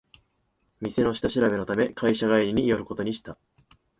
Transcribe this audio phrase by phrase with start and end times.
[0.79, 3.37] 店の下調べのため会社帰りに寄ることにした